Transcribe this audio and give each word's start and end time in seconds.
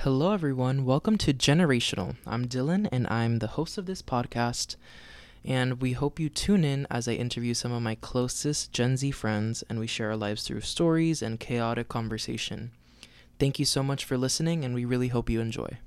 Hello, 0.00 0.32
everyone. 0.32 0.84
Welcome 0.84 1.16
to 1.18 1.32
Generational. 1.32 2.16
I'm 2.26 2.46
Dylan, 2.46 2.86
and 2.92 3.08
I'm 3.08 3.38
the 3.38 3.46
host 3.46 3.78
of 3.78 3.86
this 3.86 4.02
podcast. 4.02 4.76
And 5.42 5.80
we 5.80 5.94
hope 5.94 6.20
you 6.20 6.28
tune 6.28 6.64
in 6.64 6.86
as 6.90 7.08
I 7.08 7.12
interview 7.12 7.54
some 7.54 7.72
of 7.72 7.82
my 7.82 7.94
closest 7.94 8.72
Gen 8.72 8.98
Z 8.98 9.10
friends, 9.12 9.64
and 9.70 9.80
we 9.80 9.86
share 9.86 10.10
our 10.10 10.16
lives 10.16 10.42
through 10.42 10.60
stories 10.60 11.22
and 11.22 11.40
chaotic 11.40 11.88
conversation. 11.88 12.72
Thank 13.40 13.58
you 13.58 13.64
so 13.64 13.82
much 13.82 14.04
for 14.04 14.18
listening, 14.18 14.66
and 14.66 14.74
we 14.74 14.84
really 14.84 15.08
hope 15.08 15.30
you 15.30 15.40
enjoy. 15.40 15.78